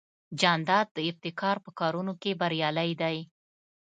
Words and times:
جانداد 0.39 0.87
د 0.95 0.99
ابتکار 1.09 1.55
په 1.65 1.71
کارونو 1.79 2.13
کې 2.21 2.31
بریالی 2.41 2.91
دی. 3.01 3.17